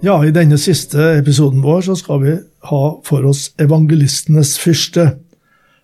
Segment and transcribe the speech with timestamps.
[0.00, 2.34] Ja, i denne siste episoden vår så skal vi
[2.70, 5.10] ha for oss evangelistenes fyrste.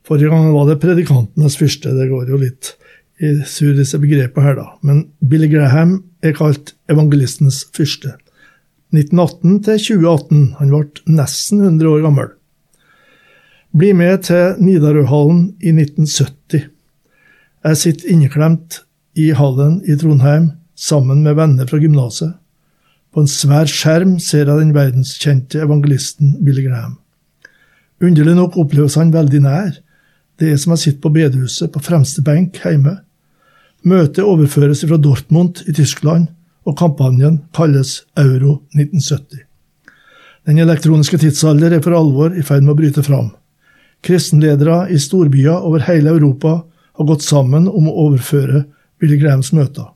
[0.09, 1.93] Forrige gang var det predikantenes fyrste.
[1.93, 2.71] Det går jo litt
[3.21, 4.65] i sur disse begrepene her, da.
[4.81, 8.15] Men Billy Graham er kalt evangelistenes fyrste.
[8.97, 10.41] 1918 til 2018.
[10.63, 12.33] Han ble nesten 100 år gammel.
[13.77, 16.71] Bli med til Nidarøhallen i 1970.
[17.69, 18.81] Jeg sitter inneklemt
[19.13, 22.33] i hallen i Trondheim sammen med venner fra gymnaset.
[23.17, 26.99] På en svær skjerm ser jeg den verdenskjente evangelisten Billy Graham.
[28.05, 29.71] Underlig nok oppleves han veldig nær.
[30.37, 32.99] Det er som jeg sitter på bedehuset på fremste benk hjemme.
[33.89, 36.27] Møtet overføres fra Dortmund i Tyskland,
[36.69, 39.47] og kampanjen kalles Euro 1970.
[40.45, 43.31] Den elektroniske tidsalder er for alvor i ferd med å bryte fram.
[44.05, 48.67] Kristenledere i storbyer over hele Europa har gått sammen om å overføre
[49.01, 49.89] Billy Grahams møter.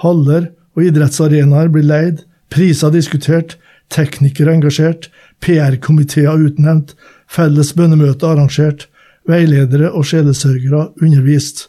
[0.00, 3.56] Haller og idrettsarenaer blir leid, priser diskutert,
[3.92, 5.08] teknikere engasjert,
[5.44, 6.94] PR-komiteer utnevnt,
[7.28, 8.86] felles bønnemøter arrangert,
[9.28, 11.66] veiledere og sjelesørgere undervist,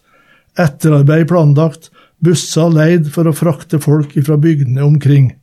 [0.59, 1.89] etterarbeid planlagt,
[2.23, 5.33] busser leid for å frakte folk fra bygdene omkring.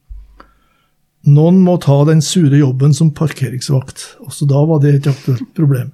[1.27, 5.91] Noen må ta den sure jobben som parkeringsvakt, også da var det et aktuelt problem.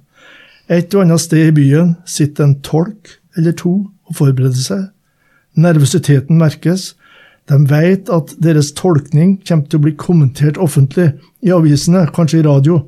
[0.71, 3.73] Et og annet sted i byen sitter en tolk eller to
[4.07, 4.83] og forbereder seg.
[5.59, 6.93] Nervøsiteten merkes,
[7.51, 11.09] de vet at deres tolkning kommer til å bli kommentert offentlig
[11.43, 12.79] i avisene, kanskje i radio.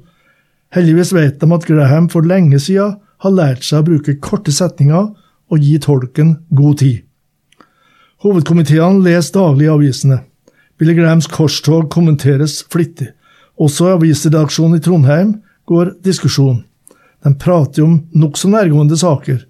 [0.75, 5.11] Heldigvis vet de at Graham for lenge siden har lært seg å bruke korte setninger
[5.51, 7.01] og gi tolken god tid.
[8.23, 10.21] Hovedkomiteene leser daglig avisene.
[10.79, 13.11] Billy Grahams korstog kommenteres flittig.
[13.59, 15.35] Også i avisredaksjonen i Trondheim
[15.69, 16.63] går diskusjon.
[17.23, 19.43] De prater om nokså nærgående saker.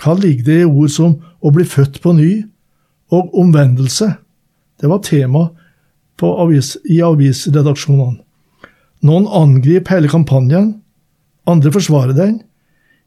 [0.00, 2.30] Hva ligger det i ord som å bli født på ny
[3.12, 4.08] og omvendelse?
[4.82, 5.48] Det var tema
[6.22, 8.20] avis, i avisredaksjonene.
[9.02, 10.76] Noen angriper hele kampanjen,
[11.50, 12.36] andre forsvarer den.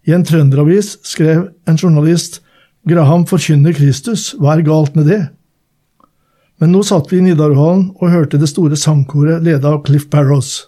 [0.03, 2.41] I en trønderavis skrev en journalist
[2.85, 5.21] Graham forkynner Kristus, hva er galt med det?
[6.61, 10.67] Men nå satt vi i Nidarøhallen og hørte det store sangkoret ledet av Cliff Barrows.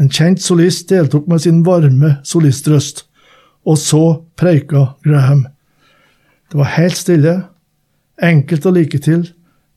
[0.00, 3.04] En kjent solist deltok med sin varme solistrøst,
[3.66, 4.04] og så
[4.38, 5.44] preika Graham.
[6.50, 7.34] Det var helt stille,
[8.22, 9.26] enkelt å like til,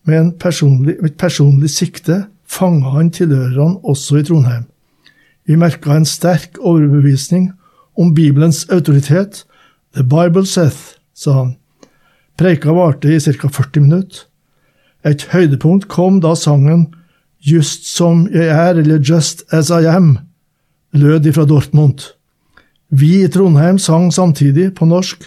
[0.08, 4.66] med personlig, et personlig sikte fanga han tilhørerne også i Trondheim.
[5.46, 7.52] Vi merka en sterk overbevisning
[7.98, 9.46] om Bibelens autoritet.
[9.96, 11.56] The Bible Seth, sa han.
[12.38, 13.48] Preika varte i ca.
[13.48, 14.26] 40 minutter.
[15.06, 16.90] Et høydepunkt kom da sangen
[17.40, 20.18] Just som jeg er, eller Just as I am,
[20.92, 22.00] lød ifra Dortmund.
[22.90, 25.24] Vi i Trondheim sang samtidig på norsk,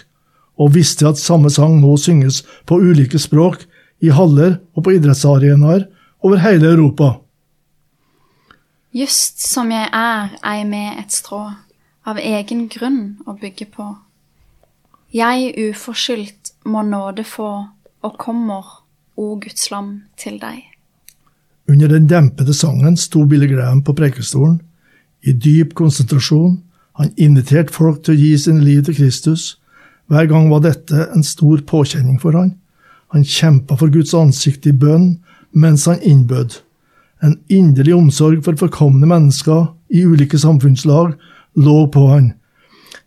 [0.59, 3.65] og visste at samme sang nå synges på ulike språk
[4.03, 5.87] i haller og på idrettsarenaer
[6.23, 7.13] over hele Europa.
[8.93, 11.47] Just som jeg er, ei med et strå,
[12.05, 13.87] av egen grunn å bygge på.
[15.13, 17.49] Jeg uforskyldt må nåde få,
[18.03, 18.67] og kommer,
[19.17, 20.61] o Guds lam, til deg.
[21.69, 24.59] Under den dempede sangen sto Billy Graham på prekestolen,
[25.23, 26.59] i dyp konsentrasjon.
[26.99, 29.55] Han inviterte folk til å gi sine liv til Kristus.
[30.11, 32.57] Hver gang var dette en stor påkjenning for han.
[33.13, 35.19] Han kjempa for Guds ansikt i bønn
[35.53, 36.57] mens han innbød.
[37.23, 41.13] En inderlig omsorg for forkomne mennesker i ulike samfunnslag
[41.55, 42.31] lå på han.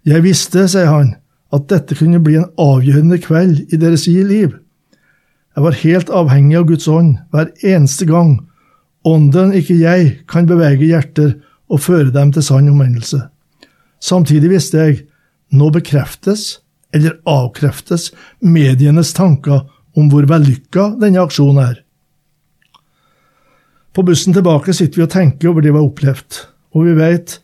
[0.06, 1.16] Jeg visste, sier han,
[1.52, 4.54] at dette kunne bli en avgjørende kveld i deres liv.
[5.56, 8.38] Jeg var helt avhengig av Guds ånd hver eneste gang.
[9.06, 11.34] Ånden, ikke jeg, kan bevege hjerter
[11.72, 13.24] og føre dem til sann omvendelse.
[14.02, 14.98] Samtidig visste jeg,
[15.50, 16.60] nå bekreftes,
[16.94, 19.64] eller avkreftes, medienes tanker
[19.96, 21.80] om hvor vellykka denne aksjonen er.
[23.96, 26.40] På bussen tilbake sitter vi og tenker over det vi har opplevd,
[26.76, 27.38] og vi vet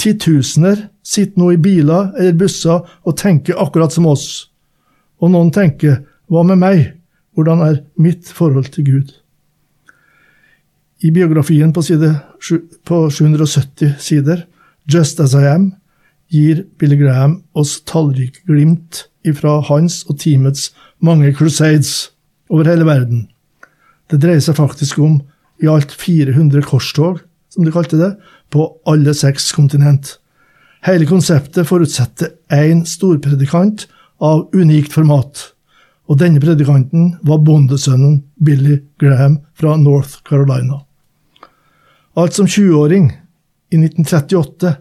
[0.00, 4.48] titusener sitter nå i biler eller busser og tenker akkurat som oss.
[5.20, 6.84] Og noen tenker hva med meg,
[7.36, 9.12] hvordan er mitt forhold til Gud?
[11.04, 12.10] I biografien på, side,
[12.88, 14.42] på 770 sider,
[14.90, 15.70] Just As I Am,
[16.32, 20.70] gir Billy Graham oss tallrike glimt ifra hans og teamets
[21.04, 22.10] mange crusades
[22.50, 23.26] over hele verden.
[24.08, 25.20] Det dreier seg faktisk om
[25.62, 27.20] i alt 400 korstog,
[27.52, 28.14] som de kalte det,
[28.52, 30.16] på alle seks kontinent.
[30.86, 33.86] Hele konseptet forutsetter én storpredikant
[34.22, 35.50] av unikt format,
[36.08, 40.80] og denne predikanten var bondesønnen Billy Graham fra North Carolina.
[42.18, 43.10] Alt som 20-åring,
[43.68, 44.72] i 1938,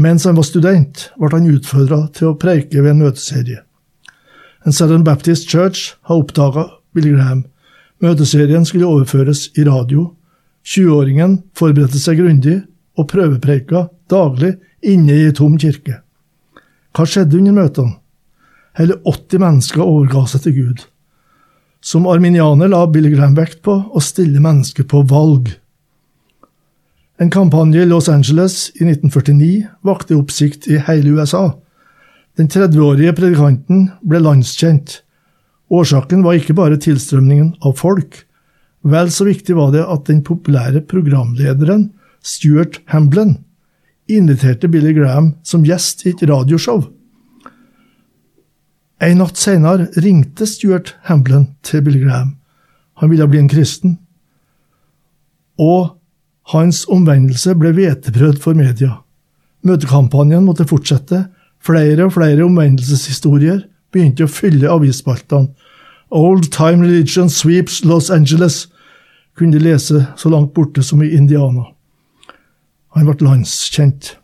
[0.00, 3.65] mens han var student, ble han utfordra til å preike ved en møteserie.
[4.66, 6.64] En Southern Baptist Church har oppdaga
[6.94, 7.44] Billy Graham.
[8.02, 10.08] Møteserien skulle overføres i radio.
[10.66, 12.56] 20-åringen forberedte seg grundig
[12.98, 16.00] og prøvepreika daglig inne i ei tom kirke.
[16.96, 17.94] Hva skjedde under møtene?
[18.76, 20.82] Hele 80 mennesker overga seg til Gud.
[21.78, 25.52] Som arminianer la Billy Graham vekt på å stille mennesker på valg.
[27.22, 31.52] En kampanje i Los Angeles i 1949 vakte oppsikt i hele USA.
[32.36, 35.00] Den 30-årige predikanten ble landskjent.
[35.72, 38.26] Årsaken var ikke bare tilstrømningen av folk.
[38.86, 41.88] Vel så viktig var det at den populære programlederen
[42.26, 43.38] Stuart Hamblin
[44.06, 46.84] inviterte Billy Graham som gjest i et radioshow.
[49.02, 52.36] En natt senere ringte Stuart Hamblin til Billy Graham.
[53.00, 53.98] Han ville bli en kristen.
[55.60, 55.96] Og
[56.52, 59.00] hans omvendelse ble hveteprøvd for media.
[59.66, 61.26] Møtekampanjen måtte fortsette.
[61.66, 63.64] Flere og flere omvendelseshistorier
[63.94, 65.50] begynte å fylle avisspaltene.
[66.14, 68.68] Old time religion sweeps Los Angeles,
[69.36, 71.66] kunne de lese så langt borte som i Indiana.
[72.94, 74.14] Han ble landskjent.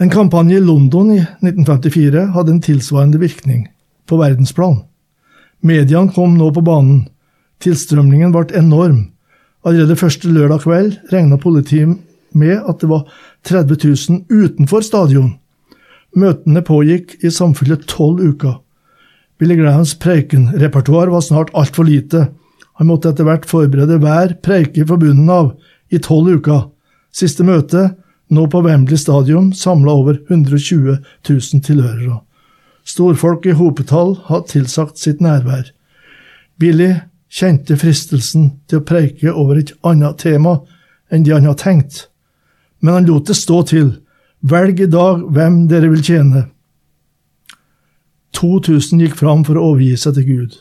[0.00, 3.64] En kampanje i London i 1954 hadde en tilsvarende virkning
[4.08, 4.82] på verdensplan.
[5.66, 7.02] Mediene kom nå på banen.
[7.60, 9.10] Tilstrømningen ble enorm.
[9.66, 11.98] Allerede første lørdag kveld regna politiet
[12.32, 13.08] med at det var
[13.44, 15.34] 30 000 utenfor stadion.
[16.16, 18.58] Møtene pågikk i samfunnet tolv uker.
[19.38, 22.28] Billy Grahams preikenrepertoar var snart altfor lite.
[22.80, 25.52] Han måtte etter hvert forberede hver preike fra bunnen av
[25.92, 26.66] i tolv uker.
[27.14, 27.90] Siste møte,
[28.30, 30.98] nå på Wembley stadion, samla over 120
[31.28, 32.20] 000 tilhørere.
[32.86, 35.70] Storfolk i hopetall hadde tilsagt sitt nærvær.
[36.60, 36.92] Billy
[37.30, 40.58] kjente fristelsen til å preike over et annet tema
[41.10, 42.06] enn det han hadde tenkt,
[42.80, 43.92] men han lot det stå til.
[44.40, 46.46] Velg i dag hvem dere vil tjene.
[48.38, 50.54] 2000 gikk fram for å overgi seg til Gud.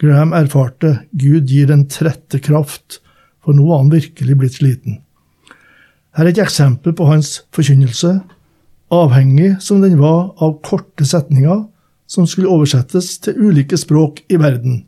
[0.00, 2.98] Graham erfarte Gud gir en trette kraft,
[3.40, 4.98] for nå var han virkelig blitt sliten.
[6.12, 8.18] Her er et eksempel på hans forkynnelse,
[8.92, 11.64] avhengig som den var av korte setninger
[12.10, 14.84] som skulle oversettes til ulike språk i verden.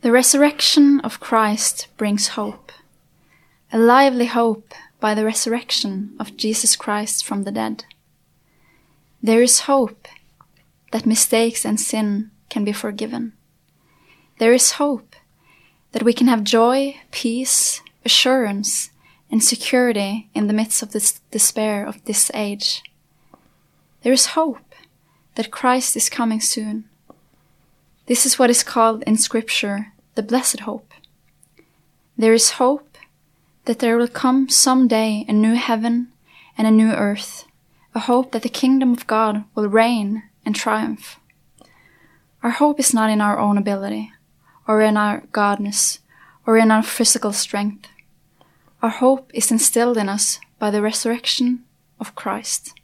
[0.00, 2.72] The resurrection of Christ brings hope,
[3.72, 4.72] a lively hope
[5.04, 7.84] by the resurrection of Jesus Christ from the dead.
[9.22, 10.08] There is hope
[10.92, 13.34] that mistakes and sin can be forgiven.
[14.38, 15.14] There is hope
[15.92, 18.92] that we can have joy, peace, assurance,
[19.30, 22.82] and security in the midst of this despair of this age.
[24.04, 24.74] There is hope
[25.34, 26.88] that Christ is coming soon.
[28.06, 30.94] This is what is called in Scripture the blessed hope.
[32.16, 32.93] There is hope
[33.64, 36.08] that there will come some day a new heaven
[36.58, 37.46] and a new earth,
[37.94, 41.18] a hope that the kingdom of God will reign and triumph.
[42.42, 44.12] Our hope is not in our own ability,
[44.68, 45.98] or in our godness,
[46.46, 47.88] or in our physical strength.
[48.82, 51.64] Our hope is instilled in us by the resurrection
[51.98, 52.74] of Christ.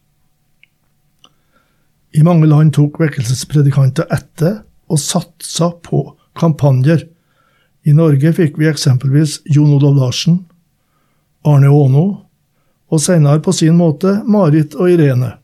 [2.15, 7.05] I mange land tok vekkelsespredikanter etter og satsa på kampanjer.
[7.85, 10.41] I Norge fikk vi eksempelvis Jon Olav Larsen,
[11.47, 12.07] Arne Aano
[12.91, 15.37] og senere på sin måte Marit og Irene.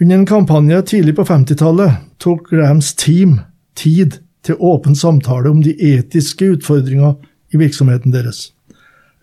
[0.00, 3.40] Under en kampanje tidlig på 50-tallet tok Grahams team
[3.76, 7.18] tid til åpen samtale om de etiske utfordringene
[7.52, 8.48] i virksomheten deres.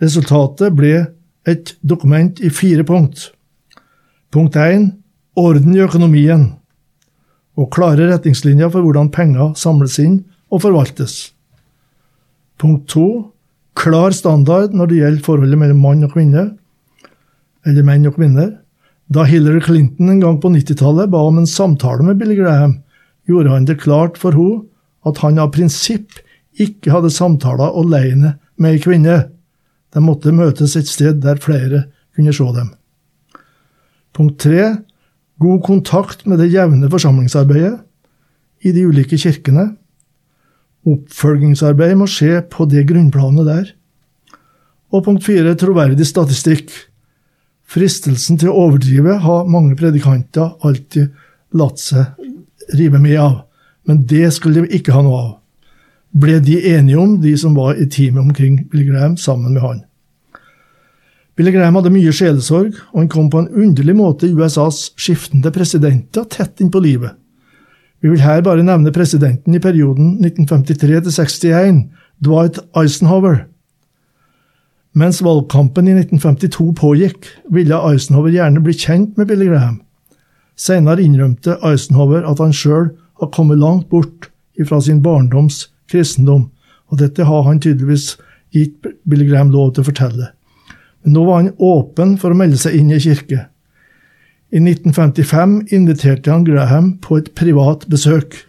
[0.01, 1.08] Resultatet ble
[1.50, 3.32] et dokument i fire punkt.
[4.29, 4.91] Punkt 1.
[5.39, 6.51] Orden i økonomien.
[7.58, 10.20] Og klare retningslinjer for hvordan penger samles inn
[10.53, 11.32] og forvaltes.
[12.62, 13.08] Punkt 2.
[13.77, 16.48] Klar standard når det gjelder forholdet mellom mann og kvinne,
[17.67, 18.55] eller menn og kvinner.
[19.13, 22.79] Da Hillary Clinton en gang på 90-tallet ba om en samtale med Billy Graham,
[23.27, 24.65] gjorde han det klart for henne
[25.07, 26.17] at han av prinsipp
[26.60, 29.17] ikke hadde samtaler alene med ei kvinne.
[29.93, 31.86] De måtte møtes et sted der flere
[32.17, 32.74] kunne se dem.
[34.17, 34.74] Punkt tre
[35.39, 37.77] god kontakt med det jevne forsamlingsarbeidet
[38.65, 39.69] i de ulike kirkene.
[40.88, 43.72] Oppfølgingsarbeid må skje på det grunnplanet der.
[44.94, 46.72] Og punkt fire troverdig statistikk.
[47.67, 51.12] Fristelsen til å overdrive har mange predikanter alltid
[51.58, 52.15] latt seg
[52.77, 53.41] rive med av,
[53.88, 55.36] men det skulle de ikke ha noe av
[56.17, 59.84] ble de enige om, de som var i teamet omkring Billy Graham, sammen med han.
[61.38, 66.25] Billy Graham hadde mye sjelesorg, og han kom på en underlig måte USAs skiftende presidenter
[66.32, 67.17] tett innpå livet.
[68.01, 71.87] Vi vil her bare nevne presidenten i perioden 1953-61,
[72.23, 73.45] Dwight Eisenhower.
[74.97, 79.81] Mens valgkampen i 1952 pågikk, ville Eisenhower gjerne bli kjent med Billy Graham.
[80.57, 84.29] Senere innrømte Eisenhower at han sjøl har kommet langt bort
[84.65, 86.47] fra sin barndoms kristendom,
[86.89, 88.15] og dette har han tydeligvis
[88.55, 90.31] gitt Billy Graham lov til å fortelle.
[91.03, 93.47] Men nå var han åpen for å melde seg inn i kirke.
[94.51, 98.47] I 1955 inviterte han Graham på et privat besøk.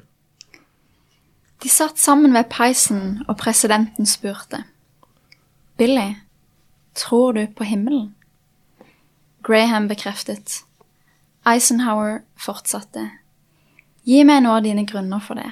[1.62, 4.62] De satt sammen ved peisen, og presidenten spurte.
[5.76, 6.14] Billy,
[6.94, 8.14] tror du på himmelen?
[9.42, 10.60] Graham bekreftet.
[11.46, 13.08] Eisenhower fortsatte.
[14.06, 15.50] Gi meg nå dine grunner for det.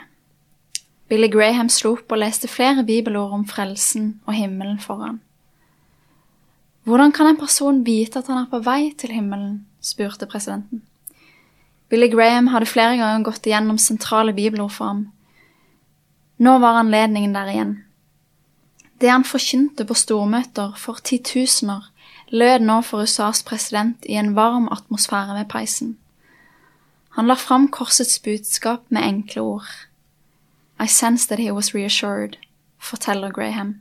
[1.08, 5.20] Billy Graham slo opp og leste flere bibelord om frelsen og himmelen for han.
[6.86, 9.64] Hvordan kan en person vite at han er på vei til himmelen?
[9.82, 10.84] spurte presidenten.
[11.90, 15.00] Billy Graham hadde flere ganger gått igjennom sentrale bibelord for ham.
[16.38, 17.74] Nå var anledningen der igjen.
[19.00, 21.90] Det han forkynte på stormøter for titusener,
[22.30, 25.96] lød nå for USAs president i en varm atmosfære ved peisen.
[27.18, 29.68] Han la fram korsets budskap med enkle ord.
[30.78, 32.36] I sensed that he was reassured,
[32.78, 33.80] forteller Graham.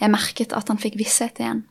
[0.00, 1.64] Jeg merket at han fikk visshet igjen.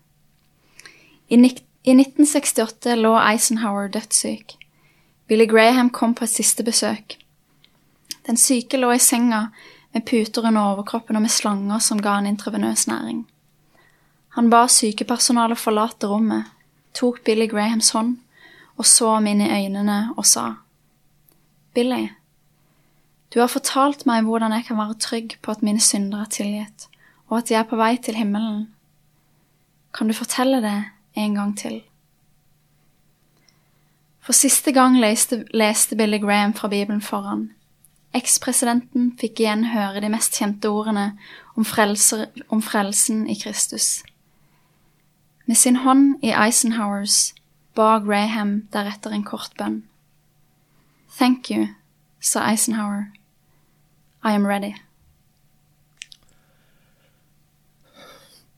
[1.30, 4.56] I, i 1968 lå Eisenhower dødssyk.
[5.28, 7.18] Billy Graham kom på et siste besøk.
[8.26, 9.48] Den syke lå i senga
[9.94, 13.28] med puter under overkroppen og med slanger som ga han intravenøs næring.
[14.38, 16.50] Han ba sykepersonalet forlate rommet,
[16.94, 18.18] tok Billy Grahams hånd
[18.80, 20.54] og så ham inn i øynene og sa,
[21.76, 22.08] Billy,
[23.34, 26.88] du har fortalt meg hvordan jeg kan være trygg på at mine synder er tilgitt,
[27.30, 28.70] og at jeg er på vei til himmelen.
[29.94, 30.78] Kan du fortelle det
[31.16, 31.82] en gang til?
[34.20, 37.50] For siste gang leste, leste Billy Graham fra Bibelen foran.
[38.14, 41.12] Ekspresidenten fikk igjen høre de mest kjente ordene
[41.56, 44.04] om, frelser, om frelsen i Kristus.
[45.46, 47.34] Med sin hånd i Eisenhowers
[47.76, 49.84] ba Graham deretter en kort bønn.
[51.18, 51.68] Thank you,
[52.22, 53.10] sa Eisenhower.
[54.24, 54.74] I am ready.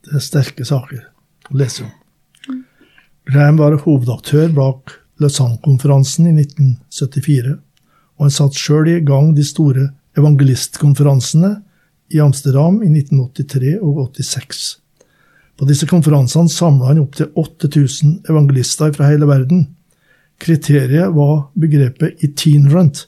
[0.03, 1.07] Det er sterke saker
[1.51, 2.00] å lese om.
[3.29, 7.59] Graham var hovedaktør bak Lausanne-konferansen i 1974,
[8.17, 11.51] og han satte sjøl i gang de store evangelistkonferansene
[12.11, 14.63] i Amsterdam i 1983 og 86.
[15.53, 19.67] På disse konferansene samla han opptil 8000 evangelister fra hele verden.
[20.41, 23.05] Kriteriet var begrepet itinerant,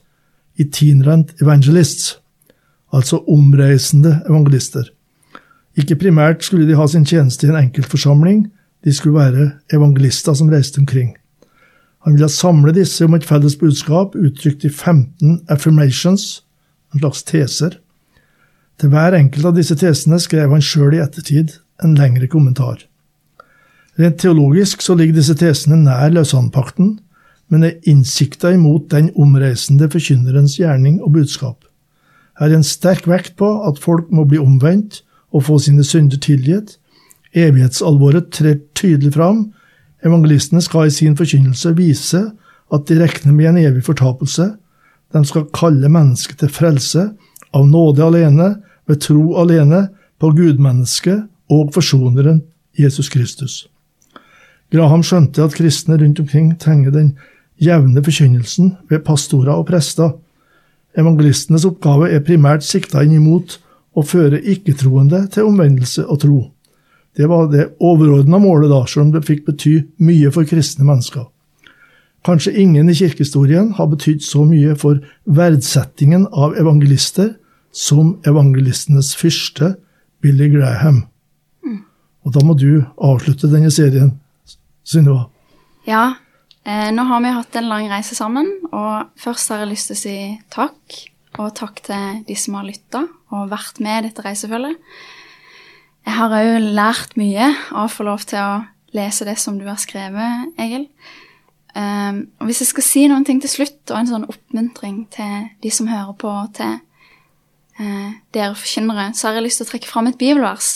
[0.61, 2.19] itinerant evangelists,
[2.93, 4.85] altså omreisende evangelister.
[5.73, 8.45] Ikke primært skulle de ha sin tjeneste i en enkeltforsamling,
[8.83, 11.15] de skulle være evangelister som reiste omkring.
[12.03, 16.43] Han ville samle disse om et felles budskap uttrykt i 15 affirmations,
[16.93, 17.77] en slags teser.
[18.79, 22.83] Til hver enkelt av disse tesene skrev han sjøl i ettertid en lengre kommentar.
[23.99, 26.97] Rent teologisk så ligger disse tesene nær Lausanne-pakten,
[27.53, 31.67] men er innsikta imot den omreisende forkynnerens gjerning og budskap.
[32.39, 36.17] Her er en sterk vekt på at folk må bli omvendt og få sine synder
[36.17, 36.79] tilgitt.
[37.33, 39.47] Evighetsalvoret trer tydelig fram.
[40.05, 42.21] Evangelistene skal i sin forkynnelse vise
[42.73, 44.53] at de regner med en evig fortapelse.
[45.13, 47.09] De skal kalle mennesket til frelse,
[47.53, 48.55] av nåde alene,
[48.89, 49.87] ved tro alene,
[50.19, 52.41] på gudmennesket og forsoneren
[52.79, 53.67] Jesus Kristus.
[54.73, 57.11] Graham skjønte at kristne rundt omkring trenger den
[57.61, 60.15] jevne forkynnelsen ved pastorer og prester.
[60.97, 63.59] Evangelistenes oppgave er primært sikta inn imot
[63.93, 66.39] å føre ikke-troende til omvendelse og tro.
[67.17, 71.27] Det var det overordna målet, da, selv om det fikk bety mye for kristne mennesker.
[72.23, 77.35] Kanskje ingen i kirkehistorien har betydd så mye for verdsettingen av evangelister
[77.75, 79.75] som evangelistenes fyrste,
[80.23, 81.03] Billy Graham.
[82.23, 84.13] Og da må du avslutte denne serien,
[84.83, 85.29] Synnøve.
[85.87, 86.15] Ja,
[86.65, 89.95] eh, nå har vi hatt en lang reise sammen, og først har jeg lyst til
[89.95, 90.15] å si
[90.51, 91.01] takk.
[91.39, 94.77] Og takk til de som har lytta og vært med i dette reisefølget.
[96.03, 99.65] Jeg har òg lært mye av å få lov til å lese det som du
[99.69, 100.87] har skrevet, Egil.
[101.73, 105.47] Um, og hvis jeg skal si noen ting til slutt, og en sånn oppmuntring til
[105.63, 106.75] de som hører på, og til
[107.79, 110.75] uh, dere forkynnere, så har jeg lyst til å trekke fram et bibelvers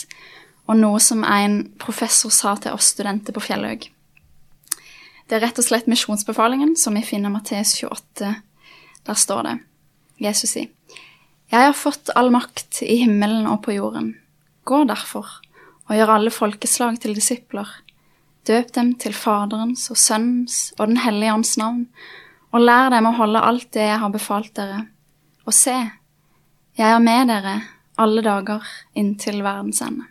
[0.67, 3.85] og noe som en professor sa til oss studenter på Fjellhaug.
[5.27, 8.33] Det er rett og slett misjonsbefalingen, som vi finner Matteus 28.
[9.07, 9.55] Der står det,
[10.23, 10.71] Jesus sier,
[11.51, 14.15] Jeg har fått all makt i himmelen og på jorden.
[14.67, 15.27] Gå derfor
[15.87, 17.69] og gjør alle folkeslag til disipler.
[18.47, 21.85] Døp dem til Faderens og Sønnens og Den hellige ånds navn,
[22.51, 24.85] og lær dem å holde alt det jeg har befalt dere.
[25.47, 25.75] Og se,
[26.77, 27.55] jeg er med dere
[27.97, 30.05] alle dager inntil verdens ende.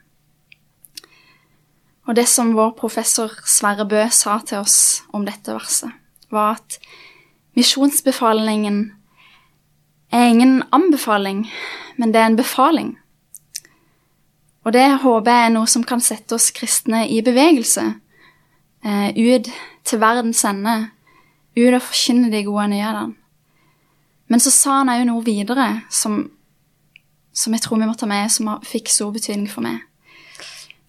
[2.06, 5.90] Og det som vår professor Sverre Bø sa til oss om dette verset,
[6.30, 6.78] var at
[7.58, 8.84] misjonsbefalingen
[10.14, 11.44] er ingen anbefaling,
[11.98, 12.94] men det er en befaling.
[14.66, 17.85] Og det håper jeg er noe som kan sette oss kristne i bevegelse,
[18.82, 19.50] eh, ut
[19.87, 20.90] til verdens ende,
[21.54, 23.14] ut og forkynne de gode nyhetene.
[24.26, 26.25] Men så sa han òg noe videre som,
[27.30, 29.85] som, jeg tror vi må ta med, som fikk stor betydning for meg.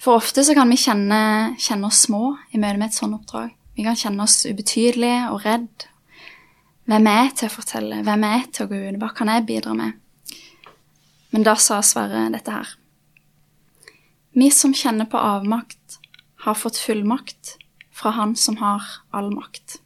[0.01, 3.53] For ofte så kan vi kjenne, kjenne oss små i møte med et sånt oppdrag.
[3.77, 5.85] Vi kan kjenne oss ubetydelige og redd.
[6.89, 8.01] Hvem er jeg til å fortelle?
[8.07, 8.99] Hvem er jeg til å gå ut?
[9.03, 9.93] Hva kan jeg bidra med?
[11.29, 12.73] Men da sa Sverre dette her.
[14.37, 15.97] Vi som kjenner på avmakt,
[16.45, 17.55] har fått fullmakt
[17.91, 19.79] fra Han som har all makt.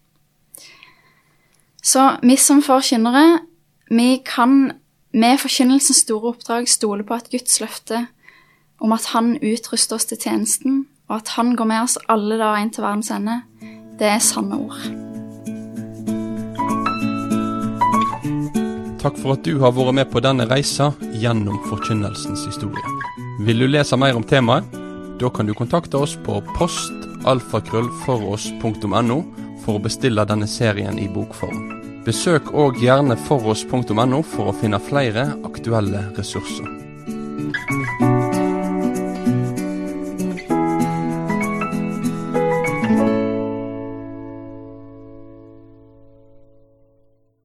[1.82, 3.40] Så vi som forkynnere,
[3.90, 4.74] vi kan
[5.14, 8.06] med forkynnelsens store oppdrag stole på at Guds løfte
[8.80, 12.60] om at Han utruster oss til tjenesten, og at Han går med oss alle dager
[12.60, 13.38] inn til verdens ende,
[14.00, 14.84] det er sanne ord.
[19.00, 20.92] Takk for at du har vært med på denne reisa
[21.24, 23.01] gjennom forkynnelsens historie.
[23.46, 24.64] Vil du lese mer om temaet?
[25.20, 29.24] Da kan du kontakte oss på postalfakrøllfoross.no
[29.64, 31.82] for å bestille denne serien i bokform.
[32.06, 36.68] Besøk òg gjerne foross.no for å finne flere aktuelle ressurser.